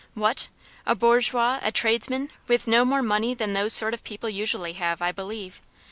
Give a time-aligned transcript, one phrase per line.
[0.15, 0.47] "What!
[0.83, 2.31] a bourgeois a tradesman?
[2.47, 5.61] with no more money than those sort of people usually have, I believe.